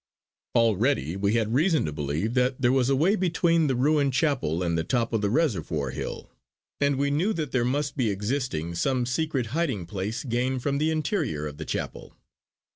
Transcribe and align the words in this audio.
Already 0.55 1.15
we 1.15 1.35
had 1.35 1.53
reason 1.53 1.85
to 1.85 1.91
believe 1.91 2.33
that 2.33 2.59
there 2.59 2.71
was 2.71 2.89
a 2.89 2.95
way 2.95 3.15
between 3.15 3.67
the 3.67 3.75
ruined 3.75 4.13
chapel 4.13 4.63
and 4.63 4.75
the 4.75 4.83
top 4.83 5.13
of 5.13 5.21
the 5.21 5.29
reservoir 5.29 5.91
hill, 5.91 6.31
and 6.79 6.95
we 6.95 7.11
knew 7.11 7.33
that 7.33 7.51
there 7.51 7.63
must 7.63 7.95
be 7.95 8.09
existing 8.09 8.73
some 8.73 9.05
secret 9.05 9.45
hiding 9.53 9.85
place 9.85 10.23
gained 10.23 10.63
from 10.63 10.79
the 10.79 10.89
interior 10.89 11.45
of 11.45 11.57
the 11.57 11.65
chapel. 11.65 12.15